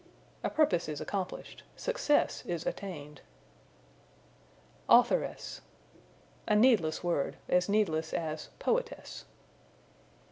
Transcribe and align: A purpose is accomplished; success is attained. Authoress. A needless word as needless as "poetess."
A 0.43 0.49
purpose 0.49 0.89
is 0.89 0.99
accomplished; 0.99 1.61
success 1.75 2.43
is 2.47 2.65
attained. 2.65 3.21
Authoress. 4.89 5.61
A 6.47 6.55
needless 6.55 7.03
word 7.03 7.37
as 7.47 7.69
needless 7.69 8.11
as 8.11 8.49
"poetess." 8.57 9.25